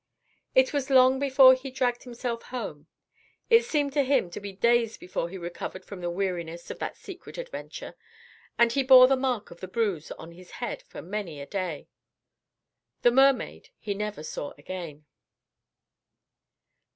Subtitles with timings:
[0.55, 2.87] It was long before he dragged himself home.
[3.51, 6.97] It seemed to him to be days before he recovered from the weariness of that
[6.97, 7.93] secret adventure,
[8.57, 11.87] and he bore the mark of the bruise on his head for many a day.
[13.03, 15.05] The mermaid he never saw again.